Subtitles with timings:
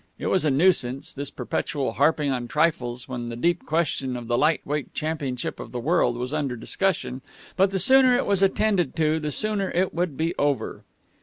[0.17, 4.35] It was a nuisance, this perpetual harping on trifles when the deep question of the
[4.35, 7.21] light weight championship of the world was under discussion,
[7.55, 10.81] but the sooner it was attended to, the sooner it would be over.